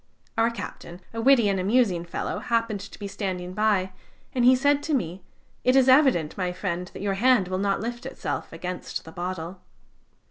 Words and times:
Our 0.35 0.49
captain, 0.49 1.01
a 1.13 1.21
witty 1.21 1.47
and 1.47 1.59
amusing 1.59 2.05
fellow, 2.05 2.39
happened 2.39 2.79
to 2.79 2.97
be 2.97 3.07
standing 3.07 3.53
by, 3.53 3.91
and 4.33 4.43
he 4.43 4.55
said 4.55 4.81
to 4.81 4.95
me: 4.95 5.21
'It 5.63 5.75
is 5.75 5.87
evident, 5.87 6.35
my 6.35 6.51
friend, 6.53 6.89
that 6.95 7.03
your 7.03 7.13
hand 7.13 7.49
will 7.49 7.59
not 7.59 7.81
lift 7.81 8.07
itself 8.07 8.51
against 8.51 9.05
the 9.05 9.11
bottle.' 9.11 9.61